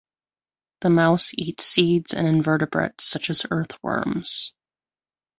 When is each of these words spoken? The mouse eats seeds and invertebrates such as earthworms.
The 0.79 0.89
mouse 0.89 1.29
eats 1.35 1.63
seeds 1.63 2.11
and 2.15 2.27
invertebrates 2.27 3.03
such 3.03 3.29
as 3.29 3.45
earthworms. 3.51 4.51